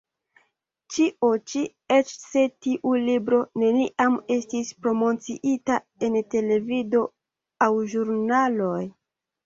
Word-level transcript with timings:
Ĉio 0.93 1.29
ĉi, 1.51 1.61
eĉ 1.97 2.13
se 2.13 2.45
tiu 2.67 2.95
libro 3.09 3.43
neniam 3.65 4.19
estis 4.39 4.75
promociita 4.87 5.81
en 6.09 6.21
televido 6.37 7.07
aŭ 7.69 7.73
ĵurnaloj. 7.97 8.87